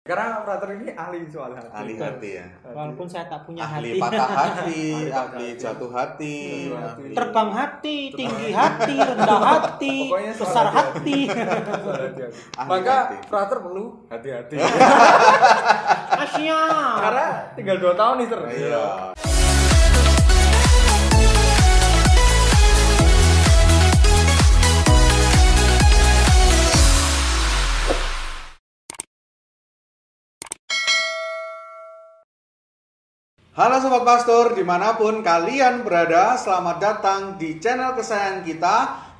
[0.00, 1.68] Karena operator ini ahli soal hati.
[1.70, 4.00] ahli hati ya Walaupun saya tak punya ahli hati.
[4.00, 5.46] patah hati Ahli patah ahli hati.
[5.54, 7.04] jatuh hati Jatuh hati.
[7.04, 9.96] ahli- Terbang hati, tinggi hati, rendah hati,
[10.32, 11.20] besar hati.
[11.28, 12.58] hati.
[12.72, 13.16] Maka hati.
[13.22, 14.56] operator perlu hati-hati.
[16.24, 16.60] Asia.
[16.98, 18.40] Karena tinggal 2 tahun nih ter.
[18.56, 18.84] iya
[33.50, 38.76] Halo Sobat Pastor, di mana pun kalian berada, selamat datang di channel kesayangan kita,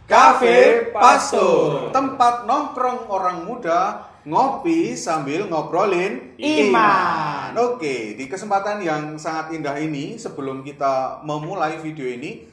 [0.07, 1.91] Cafe Pastor.
[1.91, 7.59] Tempat nongkrong orang muda, ngopi sambil ngobrolin Iman.
[7.59, 12.47] Oke, di kesempatan yang sangat indah ini, sebelum kita memulai video ini,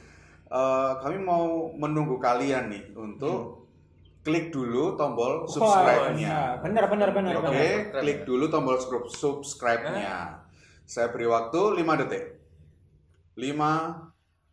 [0.50, 3.70] eh, kami mau menunggu kalian nih untuk
[4.26, 6.58] klik dulu tombol subscribe-nya.
[6.58, 10.47] Wah, Bener, bener, bener, Oke, klik dulu tombol subscribe- subscribe-nya.
[10.88, 12.24] Saya beri waktu 5 detik.
[13.36, 13.52] 5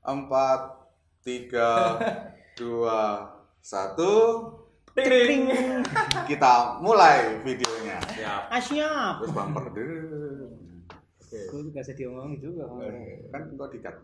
[0.03, 4.65] 4 3 2 1
[4.95, 5.43] Ting.
[6.27, 7.99] Kita mulai videonya.
[8.03, 8.41] Siap.
[8.51, 9.19] Asia.
[9.19, 9.65] Terus bumper.
[9.75, 12.63] Gue gak bisa diomongin juga.
[13.31, 13.95] Kan kok dikat.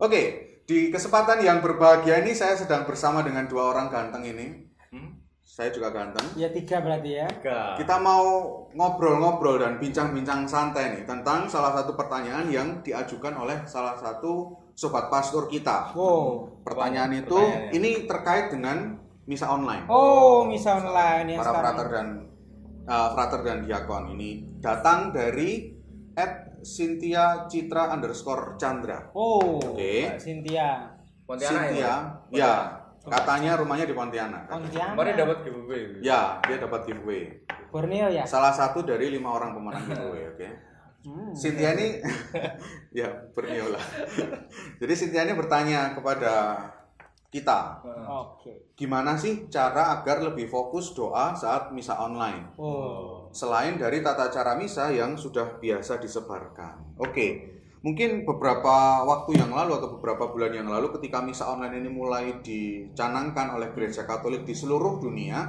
[0.00, 0.22] Oke,
[0.64, 4.64] di kesempatan yang berbahagia ini saya sedang bersama dengan dua orang ganteng ini.
[4.88, 5.19] Hmm?
[5.50, 6.22] Saya juga ganteng.
[6.38, 7.26] Ya tiga berarti ya.
[7.26, 7.74] Tiga.
[7.74, 8.22] Kita mau
[8.70, 15.10] ngobrol-ngobrol dan bincang-bincang santai nih tentang salah satu pertanyaan yang diajukan oleh salah satu sobat
[15.10, 15.90] pastor kita.
[15.98, 16.62] Wow.
[16.62, 17.74] Pertanyaan itu Pertanyaannya.
[17.74, 18.94] ini terkait dengan
[19.26, 19.90] misa online.
[19.90, 21.64] Oh, misa online yang Para sekarang.
[21.66, 22.08] frater dan
[22.86, 24.30] uh, frater dan diakon ini
[24.62, 25.74] datang dari
[26.14, 29.10] at Cynthia Citra underscore Chandra.
[29.18, 30.14] Oh, Oke.
[30.14, 30.68] Mbak Cynthia.
[31.26, 31.92] Pontianak Cynthia,
[32.30, 32.38] ya.
[32.38, 32.52] ya,
[33.06, 34.50] katanya rumahnya di Pontianak.
[34.50, 34.94] Pontianak.
[34.96, 35.82] Kemarin dapat giveaway.
[36.04, 37.22] Ya, dia dapat giveaway.
[37.72, 38.24] Borneo ya.
[38.28, 40.48] Salah satu dari lima orang pemenang giveaway, oke.
[41.00, 41.32] Hmm.
[41.32, 41.96] Cynthia ini
[43.00, 43.84] ya Borneo lah.
[44.76, 46.60] Jadi Cynthia ini bertanya kepada
[47.30, 47.78] kita,
[48.10, 48.74] Oke.
[48.74, 52.58] gimana sih cara agar lebih fokus doa saat misa online?
[52.58, 53.30] Oh.
[53.30, 56.98] Selain dari tata cara misa yang sudah biasa disebarkan.
[56.98, 61.88] Oke, mungkin beberapa waktu yang lalu atau beberapa bulan yang lalu ketika misa online ini
[61.88, 65.48] mulai dicanangkan oleh gereja Katolik di seluruh dunia,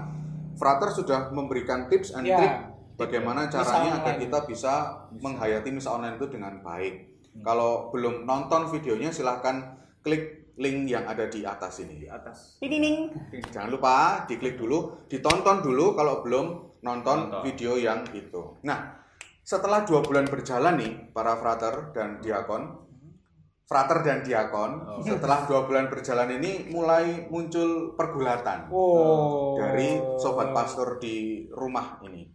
[0.55, 2.37] Frater sudah memberikan tips and Ya.
[2.39, 2.55] trick
[2.95, 4.21] bagaimana caranya agar online.
[4.23, 4.73] kita bisa
[5.11, 7.09] menghayati misa online itu dengan baik.
[7.41, 12.03] Kalau belum nonton videonya silahkan klik link yang ada di atas ini.
[12.03, 12.59] Di atas.
[12.59, 13.09] Pining.
[13.49, 16.45] Jangan lupa diklik dulu, ditonton dulu kalau belum
[16.83, 17.41] nonton, Nonton.
[17.47, 18.59] video yang itu.
[18.67, 19.00] Nah,
[19.41, 22.63] setelah dua bulan berjalan nih para frater dan diakon,
[23.65, 29.57] frater dan diakon, setelah dua bulan berjalan ini mulai muncul pergulatan Oh.
[29.57, 32.27] dari sobat pastor di rumah ini.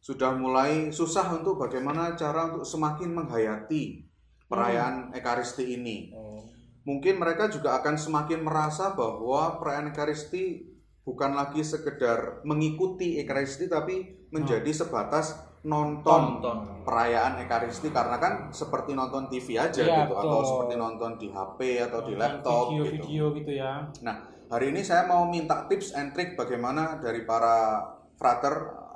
[0.00, 4.04] Sudah mulai susah untuk bagaimana cara untuk semakin menghayati
[4.50, 6.42] perayaan Ekaristi ini Oh.
[6.82, 10.66] mungkin mereka juga akan semakin merasa bahwa perayaan Ekaristi
[11.06, 16.58] bukan lagi sekedar mengikuti Ekaristi tapi menjadi sebatas nonton, Tonton.
[16.88, 21.58] perayaan Ekaristi karena kan seperti nonton TV aja Iya, gitu atau seperti nonton di HP
[21.84, 22.84] atau di laptop gitu.
[22.88, 23.84] Video-video gitu ya.
[24.00, 24.16] Nah,
[24.48, 27.84] hari ini saya mau minta tips and trick bagaimana dari para
[28.16, 28.54] frater,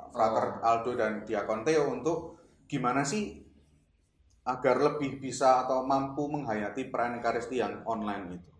[0.09, 3.45] frater Aldo dan Diakon Theo untuk gimana sih
[4.45, 8.54] agar lebih bisa atau mampu menghayati perayaan Ekaristi yang online itu.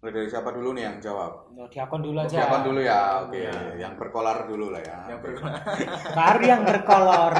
[0.00, 1.52] Mulai dari siapa dulu nih yang jawab?
[1.52, 2.32] Ya, diakon dulu aja.
[2.32, 3.36] Diakon dulu ya, oke.
[3.36, 3.52] Ya.
[3.76, 4.98] Yang berkolar dulu lah ya.
[5.06, 5.58] Yang berguna.
[6.18, 7.32] Baru yang berkolor.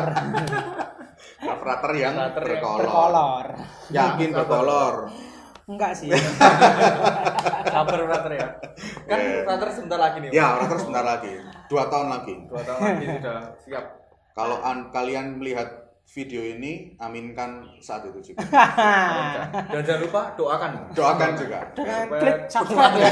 [1.41, 2.81] Nah, frater yang Frater yang berkolor.
[2.85, 3.45] berkolor.
[3.89, 4.95] Yakin berkolor.
[5.65, 6.13] Enggak sih.
[7.73, 8.49] Sabar brother ya.
[9.09, 9.41] Kan Iya.
[9.49, 10.31] brother sebentar lagi nih.
[10.31, 11.33] Ya, frater sebentar lagi.
[11.65, 12.35] Dua tahun lagi.
[12.45, 13.85] Dua tahun lagi sudah siap.
[14.37, 18.43] Kalau an- kalian melihat video ini, aminkan saat itu juga.
[19.71, 20.71] Dan jangan lupa doakan.
[20.91, 21.61] Doakan juga.
[22.11, 23.11] Klik subscribe ya.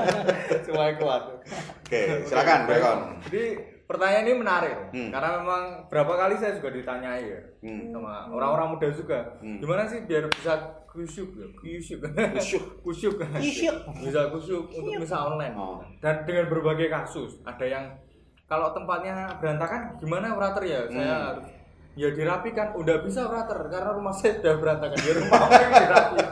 [0.66, 1.22] Supaya kuat.
[1.78, 2.98] Oke, silakan, Bekon.
[3.30, 3.44] Jadi
[3.84, 5.12] pertanyaan ini menarik Hmm.
[5.12, 7.92] karena memang berapa kali saya juga ditanyai ya Hmm.
[7.92, 9.20] sama orang-orang muda juga.
[9.38, 9.60] Hmm.
[9.60, 10.56] Gimana sih biar bisa
[10.90, 11.46] kusyuk ya?
[11.54, 12.00] Kusyuk.
[12.34, 12.64] Kusyuk.
[12.82, 13.14] kusyuk.
[13.20, 13.76] Kusyuk.
[14.02, 15.54] Bisa kusyuk untuk bisa online.
[15.54, 15.78] Oh.
[16.00, 17.84] Dan dengan berbagai kasus, ada yang
[18.44, 20.80] kalau tempatnya berantakan gimana operator ya?
[20.88, 21.24] Saya Hmm.
[21.30, 21.46] harus
[21.94, 22.74] ya dirapikan.
[22.74, 24.98] Udah bisa operator karena rumah saya sudah berantakan.
[24.98, 26.28] Ya rumah saya yang dirapikan.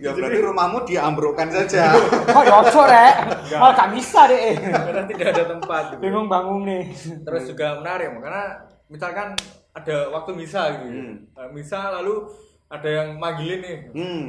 [0.00, 1.92] Ya berarti rumahmu diambrukkan saja.
[2.34, 3.14] Kok yocok rek?
[3.52, 4.56] Malah gak bisa deh.
[4.56, 5.82] karena tidak ada tempat.
[5.92, 6.00] gitu.
[6.00, 6.84] Bingung bangun nih.
[7.20, 8.44] terus juga menarik karena
[8.88, 9.36] misalkan
[9.76, 10.92] ada waktu misa gitu ya.
[10.96, 11.14] Hmm.
[11.36, 12.32] Eh, misa lalu
[12.72, 14.26] ada yang manggilin nih Hmm.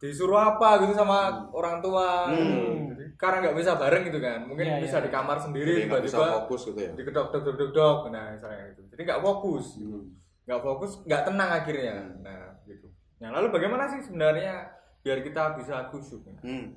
[0.00, 2.32] Disuruh apa gitu sama orang tua.
[2.32, 2.88] Hmm.
[2.90, 4.48] Jadi, karena nggak bisa bareng gitu kan.
[4.48, 5.04] Mungkin Iya, bisa iya.
[5.04, 6.90] di kamar sendiri tiba-tiba fokus gitu ya.
[6.96, 8.82] dikedok dok dok dok dok nah misalnya gitu.
[8.90, 9.66] Jadi nggak fokus.
[9.76, 10.04] Hmm.
[10.48, 11.96] nggak fokus nggak tenang akhirnya.
[12.18, 12.88] Nah gitu.
[13.20, 16.76] Nah lalu bagaimana sih sebenarnya biar kita bisa khusyuk Hmm.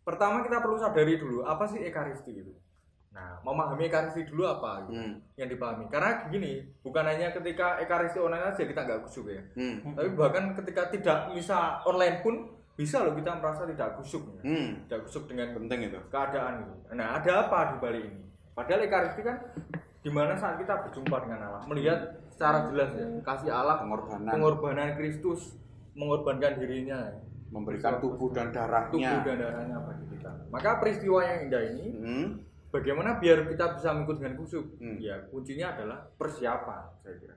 [0.00, 2.52] pertama kita perlu sadari dulu apa sih ekaristi gitu
[3.10, 5.14] nah memahami ekaristi dulu apa gitu, Hmm.
[5.34, 9.82] yang dipahami karena gini bukan hanya ketika ekaristi online aja kita nggak khusyuk ya Hmm.
[9.92, 12.34] tapi bahkan ketika tidak bisa online pun
[12.72, 14.42] bisa loh kita merasa tidak khusyuk ya.
[14.46, 14.70] Hmm.
[14.86, 15.98] tidak khusyuk dengan Penting itu.
[16.06, 16.72] keadaan gitu.
[16.92, 18.20] Nah, ada apa di balik ini?
[18.50, 19.36] Padahal ekaristi kan
[20.00, 21.98] di mana saat kita berjumpa dengan Allah, melihat
[22.30, 24.32] secara jelas ya kasih Allah, Pengorbanan.
[24.32, 25.60] pengorbanan Kristus,
[25.92, 27.20] mengorbankan dirinya, ya.
[27.50, 29.20] Memberikan tubuh dan tubuh darahnya.
[29.20, 30.30] dan darahnya bagi kita.
[30.48, 32.26] Maka peristiwa yang indah ini, Hmm.
[32.70, 34.66] Bagaimana biar kita bisa mengikut dengan khusyuk?
[34.78, 34.96] Hmm.
[35.02, 37.36] Ya, kuncinya adalah persiapan, saya kira.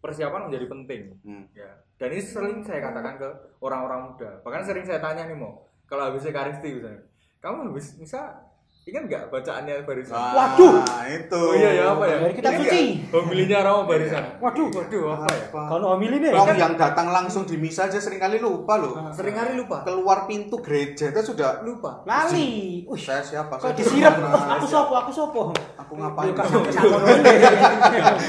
[0.00, 1.02] Persiapan menjadi penting.
[1.24, 1.44] Hmm.
[1.56, 1.82] Ya.
[1.96, 3.28] Dan ini sering saya katakan ke
[3.64, 4.30] orang-orang muda.
[4.44, 7.02] Bahkan sering saya tanya nih mau, kalau habis ekaristi misalnya,
[7.40, 8.36] kamu habis bisa
[8.86, 10.14] ingat nggak bacaannya barisan?
[10.14, 10.78] Waduh.
[11.10, 11.42] itu.
[11.42, 12.22] Oh iya ya apa ya?
[12.22, 12.82] Dari kitab Ini suci.
[13.10, 14.38] Homilinya Romo barisan.
[14.38, 14.70] Waduh.
[14.70, 15.46] Waduh apa ya?
[15.50, 16.30] Kalau homili nih.
[16.30, 18.94] Orang yang datang langsung di misa aja sering kali lupa loh.
[19.10, 19.82] Sering kali lupa.
[19.82, 22.06] Keluar pintu gereja itu sudah Lupa.
[22.06, 22.86] Lali.
[22.86, 23.02] Wih.
[23.02, 23.58] saya siapa?
[23.58, 24.22] Kok disiram?
[24.22, 24.54] siapa?
[24.54, 25.40] Aku sopo, aku sopo.
[25.74, 26.30] Aku ngapain?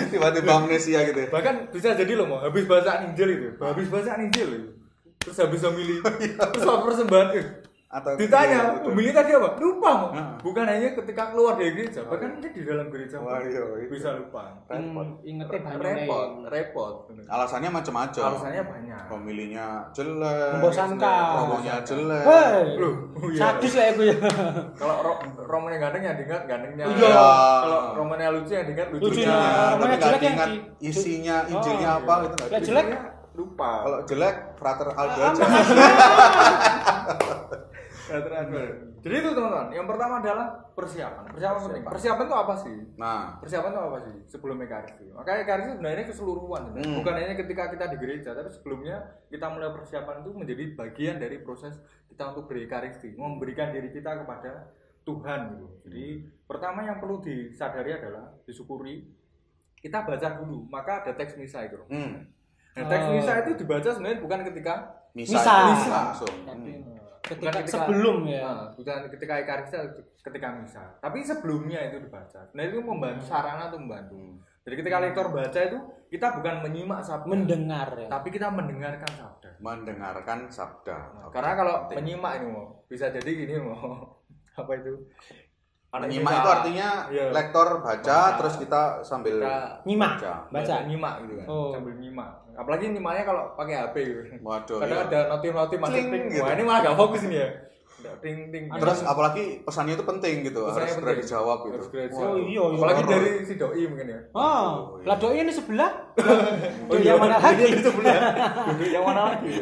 [0.09, 1.19] Tiba-tiba amnesia gitu.
[1.21, 1.29] ya.
[1.29, 4.69] Bahkan bisa jadi loh mau habis bacaan Injil itu, habis bacaan Injil itu.
[5.21, 6.01] Terus habis homili,
[6.53, 7.29] terus apa persembahan
[7.87, 8.91] Atau ditanya, iya, betul.
[8.91, 9.55] homili tadi apa?
[9.55, 10.11] Lupa.
[10.11, 10.35] Nah.
[10.43, 13.87] Bukan hanya ketika keluar dari gereja, bahkan mungkin di dalam gereja Wah, iya, itu.
[13.87, 14.43] bisa lupa.
[14.67, 15.07] repot.
[15.23, 15.79] Ingetnya banyak.
[15.79, 16.93] repot, repot.
[17.25, 18.23] Alasannya macam-macam.
[18.27, 19.01] Alasannya banyak.
[19.07, 20.51] Pemilinya jelek.
[20.59, 21.31] Membosankan.
[21.39, 22.23] Romonya jelek.
[22.75, 23.39] Loh, oh iya.
[23.39, 24.15] Sadis lah aku ya.
[24.83, 25.11] Kalau ro
[25.47, 26.83] romannya ganteng yang diingat gantengnya.
[26.85, 27.07] Iya.
[27.63, 29.07] Kalau romannya lucu yang diingat lucunya.
[29.07, 29.31] Lucunya.
[29.31, 32.27] Tapi Romonya nggak jelek yang diingat di- isinya Injilnya Oh, apa iya.
[32.27, 32.85] itu nggak jelek.
[33.31, 33.71] lupa.
[33.79, 35.45] Kalau jelek, Frater Aldo Ah, aja.
[38.97, 39.67] Jadi itu teman-teman.
[39.71, 41.23] Yang pertama adalah persiapan.
[41.31, 41.83] Persiapan penting.
[41.85, 42.77] Persiapan itu apa sih?
[42.97, 45.05] Nah, Persiapan itu apa sih sebelum ekaristi?
[45.11, 46.63] Maka ekaristi sebenarnya keseluruhan.
[46.75, 46.95] Hmm.
[46.99, 48.97] bukan hanya ketika kita di gereja, tapi sebelumnya
[49.29, 51.77] kita mulai persiapan itu menjadi bagian dari proses
[52.09, 54.71] kita untuk berekaristi, memberikan diri kita kepada
[55.03, 55.67] Tuhan gitu.
[55.87, 56.05] Jadi
[56.43, 59.07] pertama yang perlu disadari adalah disyukuri
[59.77, 61.77] kita baca dulu, maka ada teks misa itu.
[61.87, 62.13] hmm.
[62.77, 63.13] Nah, teks Oh.
[63.15, 64.73] misa itu dibaca sebenarnya bukan ketika
[65.15, 65.89] Misa, Misa.
[66.13, 66.35] langsung.
[66.45, 66.96] Hmm.
[67.27, 68.41] Ketika, Bukan sebelum ya.
[68.47, 69.83] Nah, bukan ketika atau
[70.23, 70.83] ketika misa.
[71.03, 72.47] Tapi sebelumnya itu dibaca.
[72.55, 74.15] Nah itu membantu sarana tuh membantu.
[74.67, 78.07] Jadi ketika lektor baca itu kita bukan menyimak sabda, Mendengar ya.
[78.07, 79.49] tapi kita mendengarkan sabda.
[79.59, 80.97] Mendengarkan sabda.
[81.19, 84.07] Nah, karena kalau menyimak ini mau bisa jadi gini mau
[84.59, 85.07] apa itu?
[85.87, 86.35] Misa.
[86.35, 87.25] itu artinya Iya.
[87.31, 88.19] lektor baca, Baca.
[88.37, 90.13] terus kita sambil Kita Nyimak.
[90.19, 90.33] baca.
[90.51, 90.75] Baca.
[90.83, 91.71] nyimak gitu kan, Oh.
[91.71, 92.29] sambil nyimak.
[92.53, 94.19] Apalagi nyimaknya kalau pakai HP gitu.
[94.43, 94.77] Waduh.
[94.81, 95.07] Kadang iya.
[95.07, 96.23] ada notif-notif masuk Cling ting.
[96.27, 96.43] gitu.
[96.43, 97.49] Wah ini malah gak fokus ini ya.
[97.97, 98.69] Udah ting ting.
[98.69, 101.77] Terus apalagi pesannya itu penting gitu, Pesannya harus segera dijawab gitu.
[102.13, 102.77] Oh, iya, iya.
[102.77, 104.19] Apalagi dari si doi mungkin ya.
[104.37, 105.05] Oh, iya.
[105.09, 105.91] lah doi ini sebelah.
[106.87, 107.63] Oh, Doi yang mana lagi?
[107.67, 108.17] Itu sebelah.
[108.73, 109.49] Duduk yang mana lagi?
[109.53, 109.61] ya?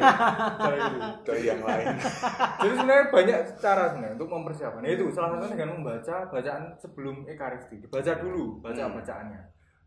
[0.64, 0.98] Gitu.
[1.28, 1.86] Dari yang lain.
[2.64, 4.82] Jadi sebenarnya banyak cara sebenarnya untuk mempersiapkan.
[4.86, 7.76] Itu salah satunya dengan membaca bacaan sebelum ekaristi.
[7.88, 8.96] Baca dulu baca Hmm.
[8.96, 9.42] bacaannya.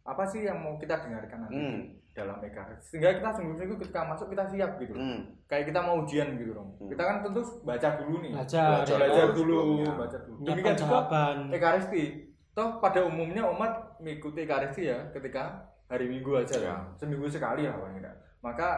[0.09, 1.81] Apa sih yang mau kita dengarkan nanti Hmm.
[2.11, 2.97] dalam ekaristi?
[2.97, 4.97] Sehingga kita sungguh-sungguh ketika masuk kita siap gitu.
[4.97, 5.21] Hmm.
[5.45, 6.73] Kayak kita mau ujian gitu dong.
[6.77, 6.89] Hmm.
[6.89, 8.33] Kita kan tentu baca dulu nih.
[8.33, 9.93] Baca, belajar, dulu belajar dulu, sebelumnya.
[9.95, 10.39] baca dulu.
[10.43, 10.99] Demikian juga
[11.53, 12.03] ekaristi.
[12.51, 16.65] Toh pada umumnya umat mengikuti ekaristi ya ketika hari Minggu aja Ya.
[16.73, 16.77] ya.
[16.97, 18.17] Seminggu sekali lah paling tidak.
[18.41, 18.69] Maka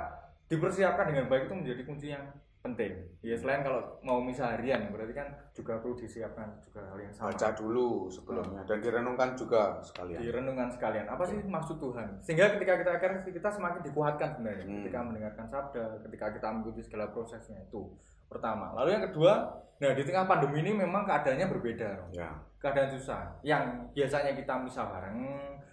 [0.46, 2.26] dipersiapkan dengan baik itu menjadi kunci yang
[2.61, 2.93] penting.
[3.21, 7.33] Ya selain kalau mau misa harian berarti kan juga perlu disiapkan juga hal yang sama.
[7.33, 10.21] Baca dulu sebelumnya dan direnungkan juga sekalian.
[10.21, 11.07] Direnungkan sekalian.
[11.07, 12.09] Apa sih maksud Tuhan?
[12.21, 14.76] Sehingga ketika kita ekaristi kita semakin dikuatkan sebenarnya Hmm.
[14.81, 17.83] ketika mendengarkan sabda, ketika kita mengikuti segala prosesnya itu.
[18.29, 18.76] Pertama.
[18.76, 19.33] Lalu yang kedua,
[19.76, 21.90] nah di tengah pandemi ini memang keadaannya berbeda.
[22.12, 22.31] Ya.
[22.61, 25.17] keadaan susah yang biasanya kita misal bareng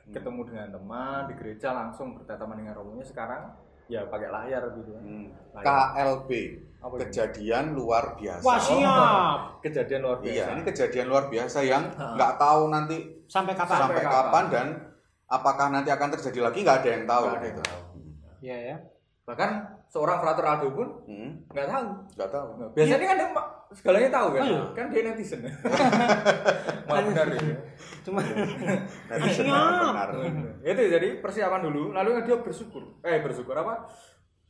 [0.08, 0.16] Hmm.
[0.16, 3.44] ketemu dengan teman di gereja langsung bertataman dengan romonya sekarang
[3.92, 5.28] ya pakai layar gitu kan Hmm.
[5.52, 5.68] Layar.
[5.68, 6.32] KLB,
[6.78, 7.02] Apa itu?
[7.04, 8.42] kejadian luar biasa.
[8.42, 9.38] Wah, siap.
[9.60, 13.76] kejadian luar biasa Iya, ini kejadian luar biasa yang nggak tahu nanti Sampai kapan?
[13.76, 14.18] Sampai sampai kapan.
[14.24, 14.68] kapan dan
[15.28, 17.62] apakah nanti akan terjadi lagi nggak ada yang tahu ada yang gitu.
[17.62, 17.82] tahu.
[18.40, 18.78] Iya ya.
[19.24, 19.52] bahkan
[19.88, 22.48] seorang frater Aldo pun Hmm, nggak tahu nggak tahu.
[22.72, 23.30] Biasanya kan dia
[23.70, 24.62] segalanya tahu kan Oh, iya.
[24.72, 25.40] kan dia netizen
[26.88, 27.42] Wah, benar ya
[28.00, 29.44] Cuma Nanti Siap.
[29.44, 30.08] benar.
[30.64, 33.84] itu jadi persiapan dulu lalu dia bersyukur eh bersyukur apa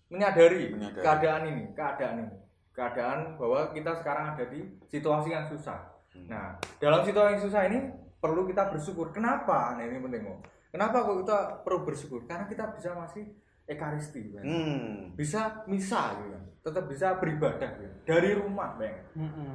[0.08, 1.04] menyadari, Menyadari.
[1.04, 2.36] keadaan ini keadaan ini
[2.72, 6.26] keadaan bahwa kita sekarang ada di situasi yang susah Hmm.
[6.26, 6.48] nah
[6.78, 7.78] dalam situasi yang susah ini
[8.18, 12.74] perlu kita bersyukur kenapa nah ini penting kok kenapa kok kita perlu bersyukur karena kita
[12.74, 13.28] bisa masih
[13.64, 14.42] ekaristi Bang.
[14.42, 15.14] Hmm.
[15.14, 17.96] bisa misa gitu kan tetap bisa beribadah gitu.
[18.04, 18.98] dari rumah Bang.
[19.14, 19.52] Mm-mm.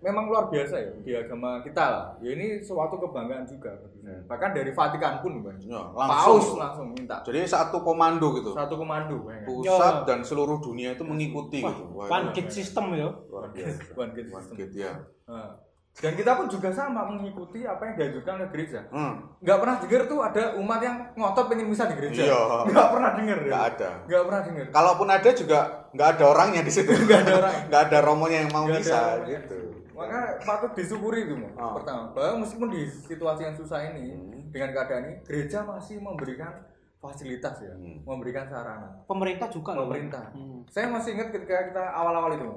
[0.00, 4.18] Memang luar biasa ya di agama kita lah ya ini suatu kebanggaan juga bagi saya.
[4.26, 5.58] bahkan dari Vatikan pun Bang.
[5.62, 6.10] Ya, paus
[6.50, 6.58] langsung.
[6.58, 8.50] langsung minta Jadi satu komando gitu.
[8.50, 9.46] satu komando Bang.
[9.46, 11.84] Pusat dan seluruh dunia itu mengikuti Wah, gitu.
[11.94, 13.08] Wah, one gate system ya.
[13.30, 13.80] luar biasa.
[13.94, 14.56] One gate One system.
[14.58, 14.92] gate, ya.
[15.30, 15.50] Nah,
[15.92, 19.26] dan kita pun juga sama mengikuti apa yang diajukan oleh gereja Hmm.
[19.38, 22.40] nggak pernah dengar tuh ada umat yang ngotot pengen misa di gereja Iya.
[22.64, 23.90] nggak pernah dengar ya Nggak ada.
[24.06, 25.58] nggak pernah dengar Kalaupun ada juga
[25.90, 26.90] nggak ada orangnya di situ.
[27.04, 27.54] Nggak ada orang.
[27.66, 29.58] Nggak ada romonya yang mau bisa gitu.
[29.92, 31.34] maka patut disyukuri itu.
[31.54, 31.76] Oh.
[31.76, 34.48] pertama bahwa meskipun di situasi yang susah ini Hmm.
[34.48, 36.54] dengan keadaan ini gereja masih memberikan
[36.96, 38.00] fasilitas ya Hmm.
[38.00, 40.64] memberikan sarana Pemerintah juga pemerintah Hmm.
[40.64, 42.48] saya masih ingat ketika kita awal-awal itu.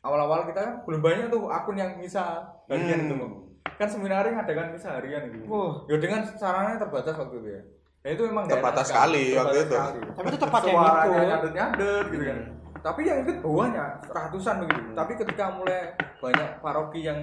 [0.00, 3.08] Awal-awal kita kan belum banyak tuh akun yang misa harian Hmm.
[3.08, 3.26] itu
[3.74, 5.82] kan seminari ngadakan misa harian itu Wah.
[5.84, 7.62] ya dengan sarana yang terbatas waktu itu ya
[8.00, 9.74] ya itu memang Terbatas enak sekali waktu Terbatas itu.
[9.74, 9.98] sekali.
[10.08, 11.26] Tapi tetap ada yang ikut.
[11.26, 12.38] nyadet nyadet gitu kan
[12.78, 14.94] tapi yang ikut bawahnya ratusan begitu Hmm.
[14.94, 15.80] tapi ketika mulai
[16.16, 17.20] banyak paroki yang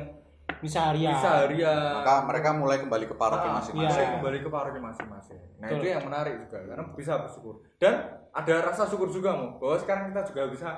[0.55, 1.11] Bisa harian.
[1.11, 4.03] bisa harian Maka mereka mulai kembali ke paroki Ah, masing-masing.
[4.03, 4.13] Iya.
[4.13, 5.77] kembali ke paroki masing-masing nah Betul.
[5.77, 7.93] itu yang menarik juga karena bisa bersyukur dan
[8.29, 10.69] ada rasa syukur juga mau bahwa sekarang kita juga bisa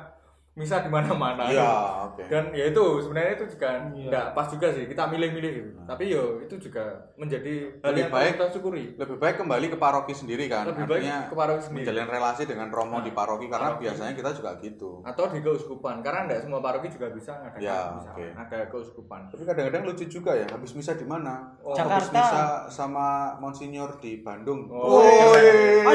[0.58, 1.70] misa di mana-mana Iya,
[2.04, 2.24] oke.
[2.26, 4.10] dan ya itu sebenarnya itu juga Iya.
[4.10, 6.82] nggak pas juga sih kita milih-milih gitu tapi yo itu juga
[7.14, 10.66] menjadi Lebih baik- kita syukuri Lebih baik kembali ke paroki sendiri kan.
[10.66, 13.84] lebih baik Artinya ke paroki sendiri menjalin relasi dengan romo di paroki karena Paroki.
[13.86, 14.90] biasanya kita juga gitu.
[15.04, 18.10] atau di keuskupan karena tidak semua paroki juga bisa ngadakan Ya, misa.
[18.12, 18.26] oke.
[18.36, 21.54] ada keuskupan Tapi kadang-kadang lucu juga ya, habis misa di mana?
[21.62, 22.18] Oh, habis Jakarta.
[22.18, 24.66] misa sama Monsinyur di Bandung.
[24.68, 25.86] Oh, Woi.
[25.86, 25.94] Oh,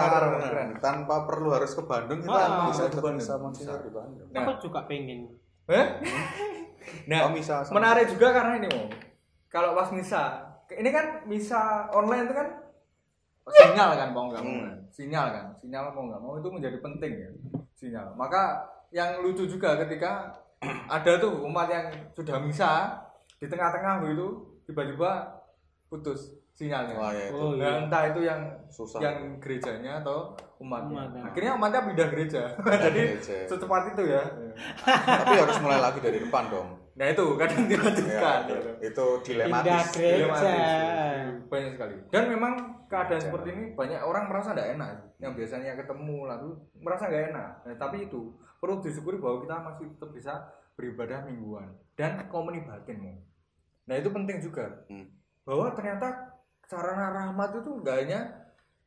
[0.00, 0.40] keren.
[0.40, 0.68] keren.
[0.78, 3.18] Tanpa perlu harus ke Bandung kita Ah, bisa ke ikut Bandung.
[3.18, 4.28] misa Monsinyur di Bandung.
[4.28, 4.40] Nah.
[4.40, 5.20] Aku juga pengen.
[5.66, 5.86] Eh?
[7.06, 8.88] nah Oh, misa sama- menarik juga karena ini mau
[9.46, 10.22] kalau pas misa
[10.70, 11.60] ini kan misa
[11.90, 12.48] online itu kan
[13.46, 14.74] sinyal kan mau nggak mau Hmm.
[14.88, 17.30] sinyal kan sinyal mau nggak mau itu menjadi penting ya
[17.74, 20.34] sinyal maka yang lucu juga ketika
[20.90, 22.96] ada tuh umat yang sudah misa
[23.36, 24.26] di tengah-tengah begitu
[24.64, 25.36] tiba-tiba
[25.86, 27.34] putus sinyalnya Wah, ya itu.
[27.34, 27.80] Oh, Nah, iya.
[27.80, 29.00] entah itu yang Susah.
[29.00, 31.08] yang gerejanya atau umatnya.
[31.08, 31.22] Umatnya.
[31.24, 32.42] Akhirnya umatnya pindah gereja.
[32.84, 33.36] Jadi Gereja.
[33.48, 34.22] secepat itu ya.
[34.84, 36.68] Tapi harus mulai lagi dari depan dong.
[36.92, 38.40] Nah itu kadang dilanjutkan.
[38.44, 38.70] Ya, gitu.
[38.82, 39.84] itu Pindah dilematis.
[39.90, 40.16] gereja.
[40.18, 40.68] Dilematis.
[41.48, 41.94] Banyak sekali.
[42.12, 42.52] Dan memang
[42.86, 44.92] keadaan seperti ini banyak orang merasa tidak enak.
[45.16, 47.50] Yang biasanya ketemu lalu merasa nggak enak.
[47.64, 48.20] Nah, tapi itu
[48.60, 50.32] perlu disyukuri bahwa kita masih tetap bisa
[50.76, 53.16] beribadah mingguan dan komuni batin.
[53.82, 55.08] Nah itu penting juga Hmm.
[55.42, 56.29] bahwa ternyata
[56.70, 58.20] sarana rahmat itu nggak hanya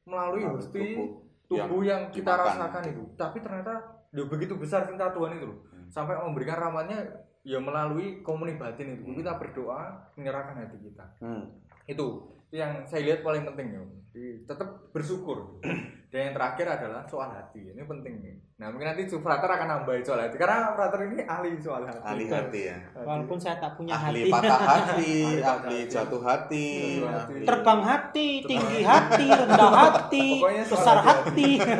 [0.07, 1.07] melalui hosti tubuh
[1.51, 2.47] tubuh yang, kita dimakan.
[2.47, 3.73] rasakan itu tapi ternyata
[4.09, 5.51] ya begitu besar cinta Tuhan itu.
[5.51, 5.87] Hmm.
[5.91, 6.99] sampai memberikan rahmatnya
[7.43, 9.19] ya melalui komuni batin itu Hmm.
[9.19, 9.81] kita berdoa
[10.15, 11.43] menyerahkan hati kita Hmm.
[11.83, 12.05] itu
[12.53, 13.81] itu yang saya lihat paling penting ya
[14.13, 15.57] Jadi, tetap bersyukur
[16.13, 20.05] dan yang terakhir adalah soal hati ini penting nih nah mungkin nanti Frater akan nambahin
[20.05, 22.77] soal hati karena Frater ini ahli soal hati Ahli hati ya.
[22.93, 24.31] Walaupun saya tak punya Ahli hati.
[24.31, 25.89] patah hati, Ahli patah ahli hati.
[25.89, 27.33] jatuh hati, Jatuh hati.
[27.33, 30.27] ahli- Terbang hati, tinggi hati, rendah hati,
[30.63, 31.51] besar hati.
[31.57, 31.73] hati.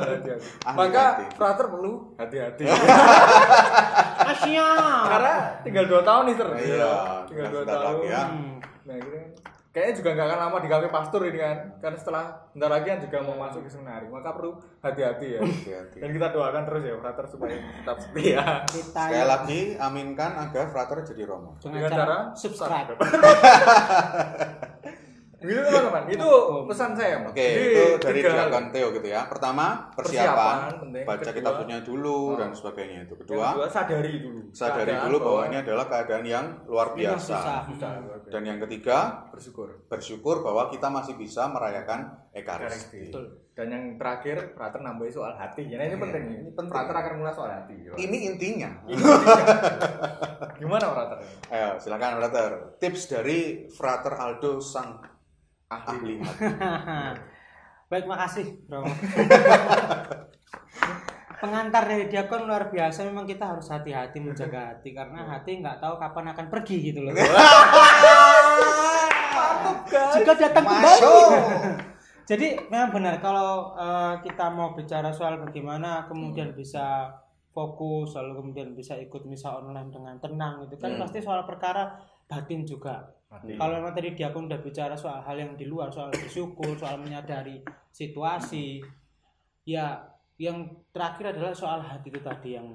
[0.06, 0.30] Hati.
[0.70, 1.24] Maka hati.
[1.34, 2.64] Frater perlu hati-hati
[4.22, 4.68] Asia.
[5.10, 6.94] karena tinggal dua tahun nih ter Iya,
[7.26, 8.22] tinggal dua tahun ya.
[8.24, 8.54] Hmm.
[8.80, 9.24] nah akhirnya
[9.70, 11.58] kayaknya juga nggak akan lama di kafe pastor ini kan.
[11.78, 12.24] Karena setelah
[12.54, 14.06] bentar lagi kan juga mau masuk ke seminari.
[14.10, 15.40] Maka perlu hati-hati ya.
[15.40, 15.98] Hati-hati.
[16.02, 18.44] dan kita doakan terus ya frater supaya tetap setia.
[18.66, 21.56] Kita Sekali lagi aminkan agar frater jadi romo.
[21.62, 22.98] dengan Dengan cara cara subscribe.
[25.40, 26.30] gitu teman-teman itu
[26.68, 27.32] pesan saya Mas.
[27.32, 29.20] Oke, Jadi, itu dari diakon Theo gitu ya.
[29.24, 29.66] Pertama,
[29.96, 32.36] Persiapan, persiapan, baca Kedua, kitabnya dulu oh.
[32.36, 33.14] dan sebagainya itu.
[33.24, 37.24] Kedua, kedua sadari dulu sadari keadaan dulu bahwa ini adalah keadaan yang luar biasa.
[37.24, 37.60] susah.
[37.72, 37.90] susah
[38.28, 43.10] Dan yang ketiga, bersyukur bersyukur bahwa kita masih bisa merayakan Ekaristi.
[43.10, 43.50] Betul.
[43.58, 45.66] Dan yang terakhir, Frater nambahin soal hati.
[45.66, 46.24] Nah ini Iya, penting.
[46.30, 46.70] ini penting.
[46.72, 47.74] Frater akan mulai soal hati.
[47.76, 48.70] Ini intinya.
[48.86, 49.44] Ini intinya.
[50.56, 51.18] Gimana Frater?
[51.50, 52.50] Ayo, silakan Frater.
[52.78, 55.02] Tips dari Frater Aldo sang
[55.70, 56.14] ahli Ahli.
[56.18, 56.46] hati.
[57.90, 58.86] Baik, makasih, Bro.
[61.40, 63.08] Pengantar dari diakon luar biasa.
[63.08, 67.14] Memang kita harus hati-hati menjaga hati karena hati nggak tahu kapan akan pergi gitu loh.
[69.90, 71.00] Jika datang kembali.
[72.30, 77.10] Jadi memang benar kalau eh, kita mau bicara soal bagaimana kemudian bisa
[77.50, 81.02] fokus lalu kemudian bisa ikut misa online dengan tenang itu kan Hmm.
[81.02, 81.98] pasti soal perkara
[82.30, 83.02] batin juga.
[83.30, 83.54] Hati.
[83.54, 87.62] Kalau memang tadi diakon udah bicara soal hal yang di luar, soal bersyukur, soal menyadari
[87.94, 88.82] situasi,
[89.62, 90.02] ya
[90.34, 92.74] yang terakhir adalah soal hati itu tadi yang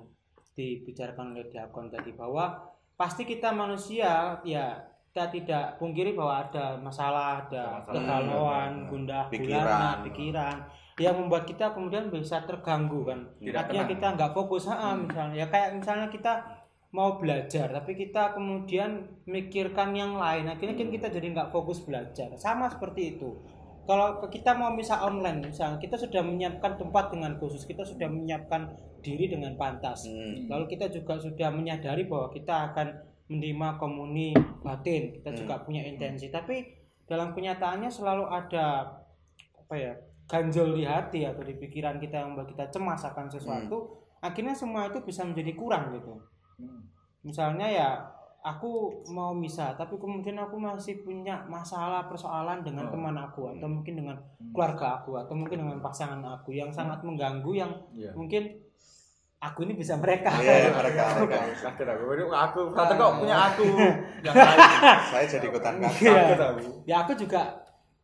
[0.56, 2.56] dibicarakan oleh diakon tadi bahwa
[2.96, 4.80] pasti kita manusia ya
[5.12, 8.88] kita tidak pungkiri bahwa ada masalah, ada kegalauan, Hmm.
[8.88, 9.64] gundah Pikiran.
[9.64, 10.56] gulana, pikiran
[10.96, 13.20] yang membuat kita kemudian bisa terganggu kan.
[13.40, 13.94] Tidak Artinya tenang.
[13.96, 16.32] kita nggak fokus, ha, misalnya ya kayak misalnya kita
[16.96, 20.48] mau belajar tapi kita kemudian mikirkan yang lain.
[20.48, 22.32] Akhirnya kan kita jadi nggak fokus belajar.
[22.40, 23.36] Sama seperti itu.
[23.84, 28.72] Kalau kita mau misal online misalnya kita sudah menyiapkan tempat dengan khusus kita sudah menyiapkan
[29.06, 30.10] diri dengan pantas.
[30.10, 30.50] Hmm.
[30.50, 32.88] lalu kita juga sudah menyadari bahwa kita akan
[33.30, 34.34] menerima komuni
[34.66, 35.38] batin kita Hmm.
[35.38, 36.34] juga punya intensi.
[36.34, 36.66] Tapi
[37.06, 38.98] dalam kenyataannya selalu ada
[39.62, 39.94] apa ya
[40.26, 44.90] ganjel di hati atau di pikiran kita yang membuat kita cemas akan sesuatu akhirnya semua
[44.90, 46.18] itu bisa menjadi kurang gitu
[46.56, 46.82] Hmm.
[47.22, 47.90] misalnya ya
[48.40, 48.70] aku
[49.10, 52.92] mau misah tapi kemudian aku masih punya masalah persoalan dengan Oh.
[52.92, 54.16] teman aku atau mungkin dengan
[54.50, 58.14] keluarga aku atau mungkin dengan pasangan aku yang sangat mengganggu yang Iya.
[58.14, 58.62] mungkin
[59.38, 61.38] aku ini bisa mereka Iya, mereka mereka.
[61.42, 62.22] Aku.
[62.32, 63.66] Aku, kata kok punya aku
[64.26, 64.60] yang lain.
[65.06, 65.90] Saya jadi ikutan Iya.
[65.90, 66.50] kakak.
[66.52, 66.70] Aku.
[66.86, 67.42] ya aku juga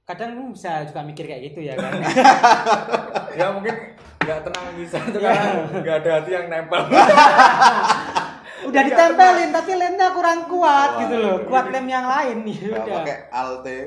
[0.03, 1.93] kadang bisa juga mikir kayak gitu ya kan
[3.39, 3.73] Ya mungkin
[4.19, 5.29] nggak tenang bisa itu Iya.
[5.29, 6.81] karena nggak ada hati yang nempel.
[8.71, 11.35] Udah ditempelin tapi lemnya kurang kuat Wah, gitu loh.
[11.35, 11.45] iya.
[11.45, 12.95] kuat lem yang lain nih Nggak udah.
[12.97, 13.77] pakai alte.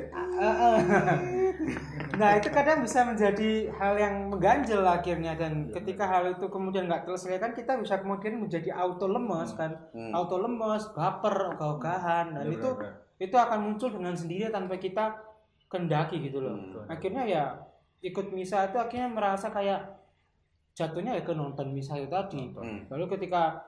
[2.15, 5.35] Nah itu kadang bisa menjadi hal yang mengganjal akhirnya.
[5.35, 9.75] Dan ketika hal itu kemudian nggak terselesaikan kita bisa kemudian menjadi auto lemes kan.
[9.91, 10.13] Hmm.
[10.13, 12.35] auto lemes baper ogah-ogahan.
[12.35, 12.71] Dan Iya, itu
[13.21, 15.17] itu akan muncul dengan sendiri tanpa kita
[15.67, 16.55] kendaki gitu loh.
[16.55, 16.87] Hmm.
[16.87, 17.45] akhirnya ya
[17.99, 19.81] ikut misa itu akhirnya merasa kayak
[20.73, 22.51] jatuhnya ya ke nonton misa itu tadi.
[22.53, 22.87] Hmm.
[22.91, 23.59] lalu ketika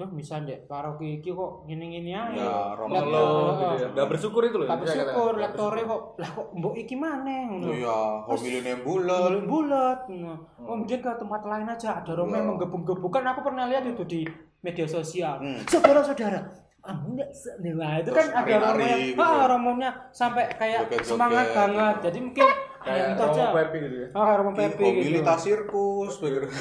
[0.00, 2.32] Duh, misa dek paroki iki kok gini-gini aja.
[2.32, 3.52] Ya, Romo Lihat- lo, Heeh.
[3.52, 3.88] gitu ya.
[3.92, 4.64] Nggak bersyukur itu loh.
[4.64, 7.68] Bisa bersyukur, lektore kok lah kok mbok iki maneh ngono.
[7.68, 9.20] Iya, homiline bulat.
[9.20, 9.98] Bulat bulat.
[10.08, 10.34] ngono.
[10.64, 12.50] Oh, mungkin ke tempat lain aja ada romo yang Iya.
[12.56, 13.22] menggebung-gebungkan.
[13.28, 14.24] Aku pernah lihat itu di
[14.60, 15.36] media sosial.
[15.36, 15.60] Hmm.
[15.68, 16.40] Saudara-saudara,
[16.80, 17.28] kamu enggak
[17.76, 19.20] nah itu kan ada romo yang gitu.
[19.20, 21.94] ah, romonya sampai kayak semangat banget.
[22.08, 22.48] Jadi mungkin
[22.80, 23.42] Kayak itu aja.
[23.44, 24.08] Romo Pepi gitu ya.
[24.16, 24.84] Ah, romo Pepe gitu.
[24.88, 26.48] Homilita sirkus begitu.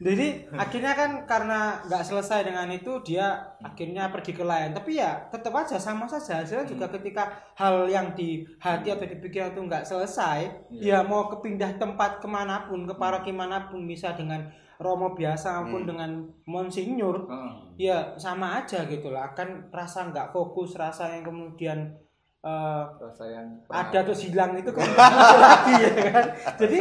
[0.00, 4.72] Jadi akhirnya kan karena nggak selesai dengan itu dia akhirnya pergi ke lain.
[4.74, 6.42] Tapi ya tetap aja sama saja.
[6.42, 11.28] Hasilnya juga ketika hal yang di hati atau di pikiran itu nggak selesai, ya mau
[11.28, 14.48] kepindah tempat ke mana pun, ke paroki mana pun, bisa dengan
[14.80, 17.52] romo biasa maupun dengan monsinyur, Heeh.
[17.76, 19.36] ya sama aja gitu lah.
[19.36, 21.92] Akan rasa nggak fokus, rasa yang kemudian
[22.40, 24.88] eh, Rasa yang ada terus hilang itu kan
[25.44, 26.24] lagi ya kan.
[26.56, 26.78] Jadi.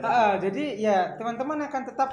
[0.00, 2.10] Ah, jadi ya teman-teman akan tetap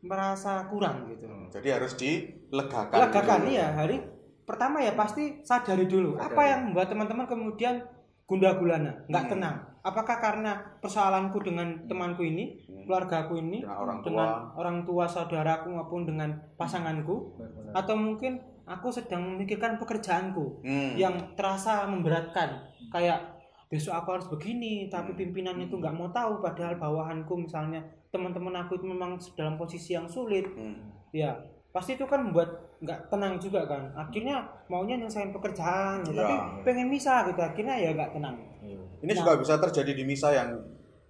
[0.00, 1.24] merasa kurang gitu.
[1.50, 3.00] Jadi harus dilegakan.
[3.00, 3.52] Legakan dulu.
[3.52, 3.96] ya hari
[4.44, 6.28] pertama ya pasti sadari dulu Sadari.
[6.28, 7.80] apa yang membuat teman-teman kemudian
[8.24, 9.32] gundah gulana, nggak Hmm.
[9.32, 9.56] tenang.
[9.80, 14.04] Apakah karena persoalanku dengan temanku ini, keluargaku ini, Dengan orang tua.
[14.06, 17.72] dengan orang tua saudaraku maupun dengan pasanganku, Benar-benar.
[17.74, 18.32] atau mungkin
[18.64, 20.92] aku sedang memikirkan pekerjaanku Hmm.
[20.94, 23.20] yang terasa memberatkan kayak
[23.66, 25.18] besok aku harus begini tapi Hmm.
[25.18, 30.06] pimpinan itu nggak mau tahu padahal bawahanku misalnya teman-teman aku itu memang dalam posisi yang
[30.06, 30.80] sulit Hmm.
[31.10, 31.34] ya
[31.70, 32.46] pasti itu kan membuat
[32.78, 36.16] nggak tenang juga kan akhirnya maunya nyelesain pekerjaan ya, Ya.
[36.16, 38.80] tapi pengen misa gitu akhirnya ya nggak tenang Iya.
[39.02, 39.18] Ini Nah.
[39.18, 40.48] juga bisa terjadi di misa yang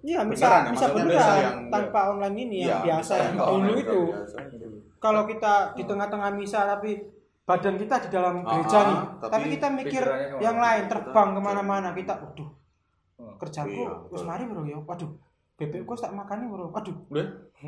[0.01, 0.69] Iya bisa ya?
[0.69, 4.37] bisa beneran misa yang- tanpa online ini yang Iya, biasa yang yang dulu itu biasa.
[4.99, 6.93] kalau kita di tengah-tengah misa tapi
[7.44, 10.04] badan kita di dalam Ah, gereja nih tapi tapi, kita mikir
[10.38, 12.48] yang lain terbang ke mana-mana kita waduh
[13.14, 14.24] Oh, kerjaku iya, betul.
[14.24, 15.11] mari bro ya waduh
[15.54, 16.96] bebekku tak makani bro waduh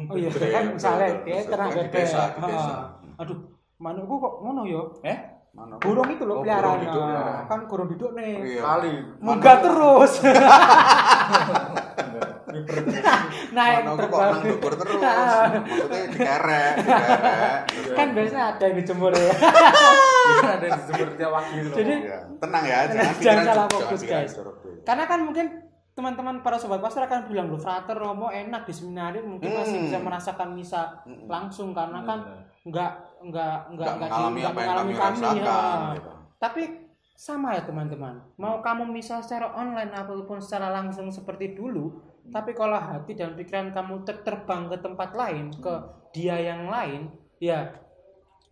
[0.02, 2.74] oh iya kan misalnya dia di bebek desa, di Ah, desa.
[3.16, 3.38] aduh
[3.76, 5.18] manukku kok ngono yo Eh?
[5.52, 5.80] Mana?
[5.80, 7.44] burung itu loh Oh, peliharaan burung hidup, Ah, peliharaan.
[7.46, 8.60] kan burung hidup nih Iya.
[8.62, 8.92] Kali.
[9.20, 10.12] munggah terus
[13.57, 14.29] naik kok terbang.
[14.29, 15.01] nang dukur terus.
[15.01, 17.61] Maksudnya dikerek, dikerek.
[17.90, 19.31] kan biasanya ada yang dijemur ya
[20.27, 21.75] Bisa ada di sumber tiap waktu gitu.
[21.75, 22.19] Jadi- Iya.
[22.37, 24.33] tenang ya, jangan Jangan salah fokus, guys.
[24.83, 25.47] karena kan mungkin
[25.90, 29.87] teman-teman para sobat pastor akan bilang loh frater romo enak di seminari mungkin masih Hmm.
[29.87, 31.25] bisa merasakan misa Hmm.
[31.25, 32.45] langsung karena kan Benar.
[32.62, 32.92] nggak
[33.25, 35.37] nggak nggak Nggak mengalami apa yang kami mengalami rasakan.
[35.40, 35.95] ya.
[35.95, 36.11] gitu.
[36.37, 36.62] tapi
[37.16, 41.97] sama ya teman-teman mau kamu misa secara online ataupun secara langsung seperti dulu
[42.28, 45.74] tapi kalau hati dan pikiran kamu ter- terbang ke tempat lain ke
[46.10, 47.66] dia yang lain ya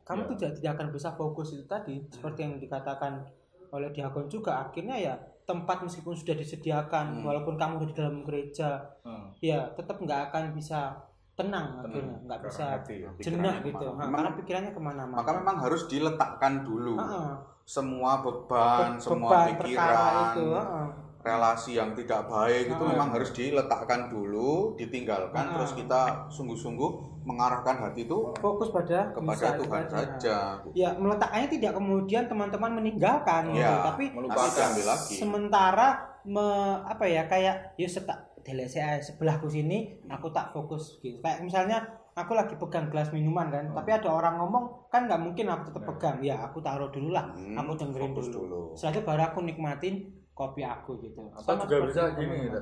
[0.03, 0.29] kamu Ya.
[0.31, 3.25] tidak, tidak akan bisa fokus itu tadi seperti yang dikatakan
[3.71, 7.25] oleh diakon juga akhirnya ya tempat meskipun sudah disediakan Hmm.
[7.25, 9.33] walaupun kamu di dalam gereja Hmm.
[9.39, 10.95] ya tetap nggak akan bisa
[11.35, 11.85] tenang Tenang.
[11.85, 13.11] akhirnya nggak bisa hati ya.
[13.19, 13.87] jenah gitu.
[13.89, 17.31] Nah, Memang- karena pikirannya ke mana-mana Maka memang harus diletakkan dulu Heeh.
[17.65, 20.87] semua beban, Be- semua beban perkara pikiran, itu heeh.
[21.25, 22.91] Relasi yang tidak baik itu Ah.
[22.93, 25.53] memang harus diletakkan dulu, ditinggalkan, Ah.
[25.57, 26.91] terus kita sungguh-sungguh
[27.25, 30.61] mengarahkan hati itu fokus pada kepada Tuhan saja.
[30.71, 34.53] ya meletakkannya tidak kemudian teman-teman meninggalkan gitu Ya, tapi melupakan.
[34.77, 35.17] Lagi.
[35.17, 35.89] sementara
[36.23, 41.81] me- apa ya kayak ya setak aja sebelahku sini aku tak fokus gitu kayak misalnya
[42.13, 43.73] aku lagi pegang gelas minuman kan Hmm.
[43.75, 45.89] tapi ada orang ngomong kan nggak mungkin aku tetap Nah.
[45.91, 48.29] pegang ya aku taruh dulu lah Hmm, aku dengerin dulu.
[48.31, 48.61] dulu.
[48.75, 49.95] setelah itu baru aku nikmatin
[50.35, 52.61] kopi aku gitu atau Sama juga bisa gini gitu.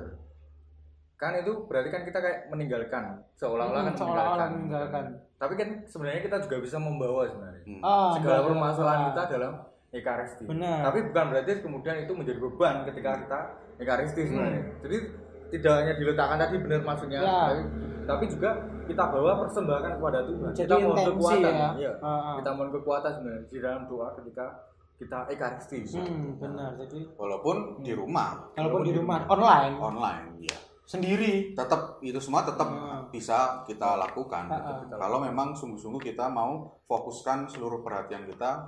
[1.14, 5.04] kan itu berarti kan kita kayak meninggalkan seolah-olah kan Hmm, seolah-olah meninggalkan.
[5.36, 7.80] tapi kan sebenarnya kita juga bisa membawa sebenarnya Hmm.
[7.80, 9.52] Ah, segala permasalahan kita dalam
[9.90, 10.78] ekaristi Benar.
[10.82, 13.40] tapi bukan berarti kemudian itu menjadi beban ketika kita
[13.78, 14.96] ekaristi sebenarnya jadi
[15.50, 17.28] tidak hanya diletakkan tadi benar maksudnya Hmm.
[17.28, 17.40] Ya.
[17.44, 17.62] tapi,
[18.02, 18.50] tapi juga
[18.82, 21.70] kita bawa persembahkan kepada Tuhan Jadi kita mohon kekuatan ya.
[21.78, 21.92] iya.
[21.96, 22.34] Ah, ah.
[22.36, 24.46] kita mohon kekuatan sebenarnya di dalam doa ketika
[25.02, 30.56] kita ekaristi hmm, benar jadi Walaupun di rumah, kalaupun di rumah online online, ya.
[30.84, 33.10] sendiri tetap itu semua tetap Hmm.
[33.10, 34.94] bisa kita lakukan Ah, gitu.
[34.94, 34.98] ah.
[35.00, 38.62] kalau memang sungguh-sungguh kita mau fokuskan seluruh perhatian kita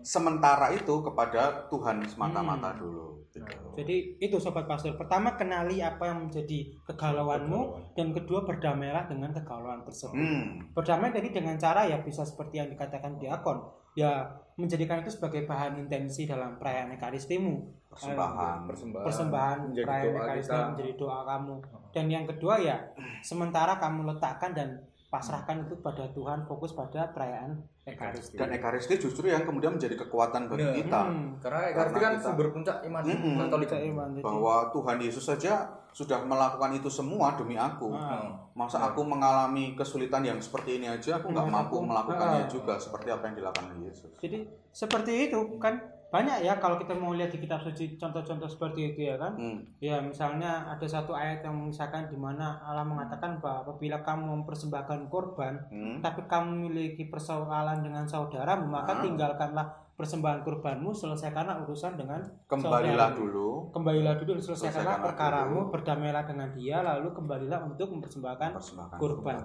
[0.00, 2.78] sementara itu kepada Tuhan semata-mata Hmm.
[2.78, 3.44] dulu gitu.
[3.76, 4.96] Jadi itu sobat pastor.
[4.96, 7.60] Pertama kenali apa yang menjadi kegalauanmu
[7.92, 10.16] dan kedua berdamailah dengan kegalauan tersebut.
[10.16, 10.72] hmm.
[10.72, 13.58] Berdamai tadi dengan cara ya bisa seperti yang dikatakan diakon,
[13.98, 17.74] ya menjadikan itu sebagai bahan intensi dalam perayaan ekaristimu.
[17.88, 20.68] persembahan persembahan, Persembahan menjadi perayaan doa ekaristi kita.
[20.70, 21.54] menjadi doa kamu.
[21.88, 22.76] Dan yang kedua ya
[23.24, 24.68] sementara kamu letakkan dan
[25.08, 28.36] pasrahkan itu pada Tuhan, fokus pada perayaan ekaristi.
[28.36, 30.76] dan ekaristi justru yang kemudian menjadi kekuatan bagi Benar.
[30.76, 31.28] kita Hmm.
[31.40, 33.34] karena ekaristi kan kita- sumber puncak iman Mm-mm.
[33.40, 34.08] Katolik Puncak iman.
[34.10, 35.52] Jadi, bahwa Tuhan Yesus saja
[35.90, 38.36] sudah melakukan itu semua demi aku Ah.
[38.52, 42.46] masa aku mengalami kesulitan yang seperti ini aja aku nggak Hmm, mampu aku- melakukannya ah.
[42.46, 46.92] juga seperti apa yang dilakukan oleh Yesus Jadi seperti itu kan banyak ya kalau kita
[46.92, 49.32] mau lihat di kitab suci contoh-contoh seperti itu ya kan.
[49.34, 49.60] Hmm.
[49.78, 55.06] Ya misalnya ada satu ayat yang misalkan di mana Allah mengatakan bahwa apabila kamu mempersembahkan
[55.06, 56.00] korban Hmm.
[56.00, 59.00] tapi kamu memiliki persoalan dengan saudaramu maka Ah.
[59.00, 63.18] tinggalkanlah persembahan kurbanmu selesaikanlah urusan dengan kembalilah saudaramu.
[63.20, 64.54] dulu kembalilah dulu selesaikanlah
[64.94, 65.70] Selesaikanlah perkaramu dulu.
[65.70, 69.36] berdamailah dengan dia lalu kembalilah untuk mempersembahkan persembahkan kurban.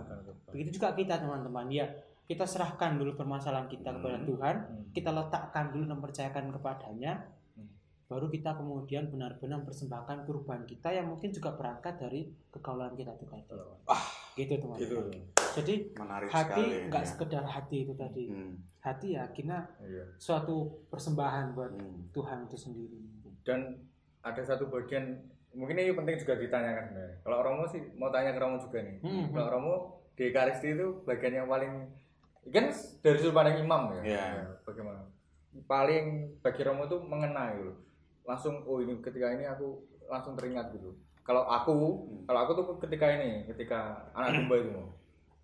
[0.48, 1.90] Begitu juga kita teman-teman ya.
[2.34, 4.26] Kita serahkan dulu permasalahan kita kepada Hmm.
[4.26, 4.84] Tuhan, Hmm.
[4.90, 7.30] kita letakkan dulu dan percayakan kepadanya.
[7.54, 7.70] Hmm.
[8.04, 13.26] Baru kita kemudian benar-benar mempersembahkan kurban kita yang mungkin juga berangkat dari kegaulan kita itu
[13.28, 13.46] tadi.
[14.34, 14.82] Gitu teman-teman.
[14.82, 14.98] gitu
[15.54, 17.08] Jadi menarik hati nggak ya.
[17.08, 18.26] sekedar hati itu tadi.
[18.28, 18.58] Hmm.
[18.82, 20.56] Hati ya akhirnya iya suatu
[20.90, 22.10] persembahan buat Hmm.
[22.10, 22.98] Tuhan itu sendiri.
[23.44, 23.76] dan
[24.22, 25.20] ada satu bagian
[25.54, 28.98] mungkin ini penting juga ditanyakan sebenarnya kalau Romo sih mau tanya ke Romo juga nih
[28.98, 29.30] Hmm.
[29.30, 29.74] kalau Romo
[30.16, 31.74] di Ekaristi itu bagian yang paling
[32.52, 32.66] kan
[33.00, 34.02] dari sudut pandang imam ya.
[34.04, 34.26] Iya.
[34.36, 35.02] Ya, bagaimana?
[35.70, 36.06] Paling
[36.44, 37.74] bagi Romo itu mengena gitu.
[38.28, 39.80] Langsung oh ini ketika ini aku
[40.10, 40.92] langsung teringat gitu.
[41.24, 41.72] Kalau aku
[42.04, 42.24] Hmm.
[42.28, 44.72] kalau aku tuh ketika ini ketika anak domba itu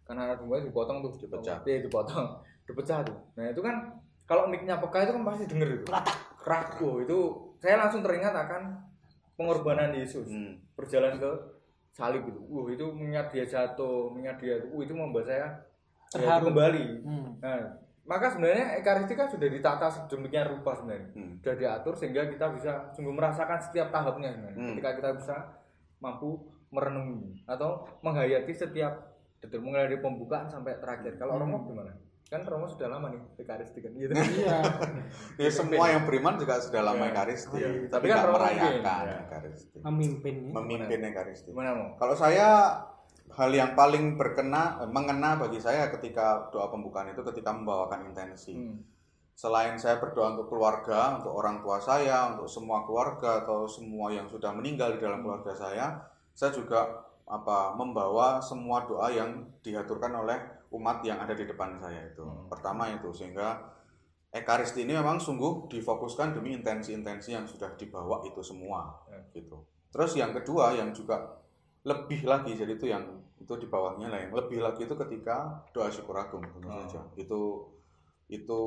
[0.04, 1.12] karena anak domba itu dipotong tuh.
[1.16, 1.58] Dipecah.
[1.64, 2.28] iya dipotong.
[2.68, 3.18] Dipecah tuh.
[3.40, 3.76] Nah itu kan
[4.28, 5.86] kalau mic-nya peka itu kan pasti denger itu.
[6.40, 7.18] Kerak oh, itu
[7.60, 8.62] saya langsung teringat akan
[9.40, 10.28] pengorbanan Yesus.
[10.28, 10.60] Hmm.
[10.76, 11.32] berjalan ke
[11.92, 15.48] salib itu uh itu mengingat dia jatuh mengingat dia uh, itu membuat saya
[16.10, 16.46] ya, Terharu.
[16.48, 17.30] kembali Hmm.
[17.40, 17.60] nah
[18.04, 21.34] maka sebenarnya ekaristi kan sudah ditata sedemikian rupa sebenarnya Hmm.
[21.38, 24.70] sudah diatur sehingga kita bisa sungguh merasakan setiap tahapnya sebenarnya Hmm.
[24.74, 25.36] ketika kita bisa
[25.98, 27.70] mampu merenungi atau
[28.00, 28.94] menghayati setiap
[29.38, 31.48] detik mulai dari pembukaan sampai terakhir kalau Hmm.
[31.48, 31.94] Romo gimana
[32.26, 34.62] kan Romo sudah lama nih ekaristi kan gitu Iya.
[35.36, 37.12] Ya semua yang beriman juga sudah lama Iya.
[37.12, 37.68] Ekaristi, Iya.
[37.68, 39.18] tapi Tapi kan nggak Romo merayakan ya.
[39.24, 40.52] Ekaristi, Memimpin ya.
[40.54, 41.48] memimpin Ekaristi.
[41.48, 42.48] gimana mau Kalau saya
[43.36, 48.58] hal yang paling berkena, eh, mengena bagi saya ketika doa pembukaan itu ketika membawakan intensi.
[48.58, 48.82] Hmm.
[49.38, 54.28] Selain saya berdoa untuk keluarga, untuk orang tua saya, untuk semua keluarga atau semua yang
[54.28, 55.96] sudah meninggal di dalam keluarga saya,
[56.36, 60.36] saya juga apa membawa semua doa yang diaturkan oleh
[60.76, 62.26] umat yang ada di depan saya itu.
[62.26, 62.50] Hmm.
[62.52, 63.78] Pertama itu sehingga
[64.30, 69.26] Ekaristi ini memang sungguh difokuskan demi intensi-intensi yang sudah dibawa itu semua Hmm.
[69.34, 69.66] gitu.
[69.90, 71.40] Terus yang kedua yang juga
[71.82, 73.04] lebih lagi jadi itu yang
[73.36, 76.76] itu di bawahnya lah yang lebih lagi itu ketika doa syukur agung tentu Oh.
[76.84, 77.00] saja.
[77.16, 77.40] Itu
[78.28, 78.60] itu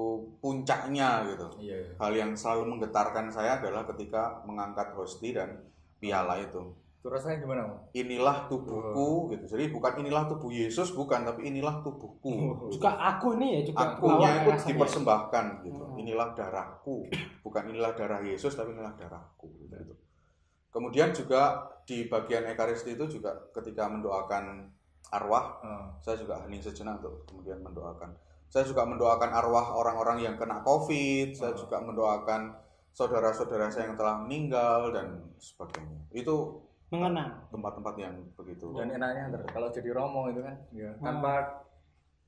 [0.43, 1.47] puncaknya gitu.
[1.61, 1.93] iya iya.
[1.95, 5.55] Hal yang selalu menggetarkan saya adalah ketika mengangkat hosti dan
[5.97, 6.73] piala itu.
[6.95, 9.45] itu rasanya gimana Inilah tubuhku gitu.
[9.49, 12.31] Jadi bukan inilah tubuh Yesus bukan tapi inilah tubuhku.
[12.31, 12.71] Oh.
[12.71, 14.71] Juga aku nih ya juga Akunya bawa itu rasanya.
[14.71, 15.83] dipersembahkan gitu.
[15.83, 15.99] Hmm.
[15.99, 16.97] Inilah darahku,
[17.43, 19.95] bukan inilah darah Yesus tapi inilah darahku gitu.
[20.73, 24.73] Kemudian juga di bagian ekaristi itu juga ketika mendoakan
[25.13, 25.93] arwah, Ah.
[26.01, 28.17] saya juga hening sejenak untuk kemudian mendoakan.
[28.49, 31.61] Saya juga mendoakan arwah orang-orang yang kena COVID, saya Hmm.
[31.61, 32.57] juga mendoakan
[32.93, 36.01] saudara-saudara saya yang telah meninggal dan sebagainya.
[36.11, 38.69] Itu mengenang tempat-tempat yang begitu.
[38.77, 41.01] dan enaknya kalau jadi romo itu kan ya, Hmm.
[41.01, 41.62] tanpa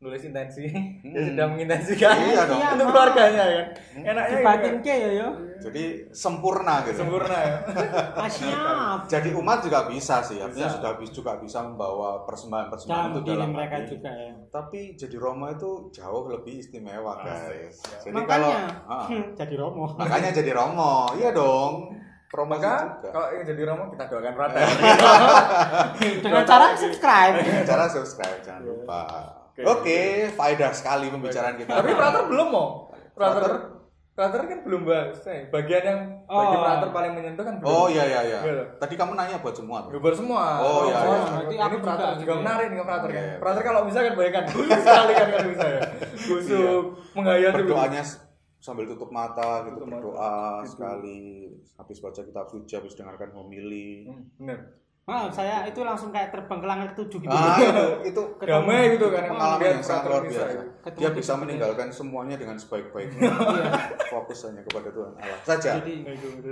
[0.04, 1.32] nulis intensi ya Hmm.
[1.32, 2.58] sudah mengintensifkan Iya dong.
[2.58, 3.66] Iya, untuk keluarganya kan
[4.04, 6.98] enaknya dibatin gitu ke ya yo Jadi sempurna gitu.
[7.00, 7.56] sempurna ya
[8.20, 10.76] Ah, siap Jadi umat juga bisa sih, artinya Bisa.
[10.76, 13.88] sudah juga bisa membawa persembahan-persembahan dalam itu dalam mereka hati.
[13.90, 17.48] juga ya Tapi jadi Romo itu jauh lebih istimewa guys.
[17.80, 18.04] Asik.
[18.04, 18.50] Jadi makanya kalau
[18.92, 21.96] ah, hmm, jadi romo makanya jadi Romo, iya dong.
[22.34, 23.08] Maka juga.
[23.14, 24.58] kalau yang jadi romo kita doakan Prata
[26.18, 29.02] dengan cara subscribe Cara subscribe jangan lupa.
[29.54, 29.62] Oke.
[29.64, 29.98] Oke,
[30.30, 31.70] faedah sekali pembicaraan kita.
[31.72, 33.40] tapi Prata belum mau Prater?
[33.40, 33.52] Prater
[34.12, 36.60] Prater kan belum bahas eh, bagian yang bagi Oh.
[36.60, 38.40] Prater paling menyentuh kan belum Oh iya iya iya.
[38.42, 38.64] Iya.
[38.76, 39.82] Tadi kamu nanya buat semua.
[39.82, 39.90] tuh.
[39.92, 40.42] Gubar semua.
[40.60, 41.18] Oh, iya, iya.
[41.24, 43.22] Berarti Ini aku Prater juga juga, menarik nih Prater kan.
[43.24, 43.36] Iya.
[43.38, 45.80] Prater kalau bisa kan bayangkan gusuk sekali kan kalau bisa ya.
[46.16, 48.18] Gusuk, menghayati Berdoanya s-
[48.56, 49.98] sambil tutup mata gitu Tutup mata.
[50.00, 50.70] berdoa Gitu.
[50.72, 51.22] sekali
[51.74, 54.06] habis baca kitab suci habis dengarkan homili.
[54.06, 54.58] Hmm, bener.
[55.04, 59.12] Ah, saya itu langsung kayak terbang ke langit ketujuh gitu Ah itu itu Damai gitu
[59.12, 59.28] kan.
[59.28, 60.44] pengalaman yang sangat luar biasa.
[60.96, 63.20] Dia di bisa meninggalkan semuanya dengan sebaik-baiknya.
[63.28, 63.64] Iya.
[64.08, 65.76] Fokus hanya kepada Tuhan Allah saja.
[65.76, 65.94] jadi